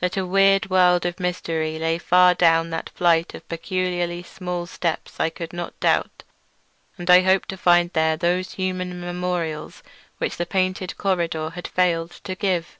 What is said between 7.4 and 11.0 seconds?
to find there those human memorials which the painted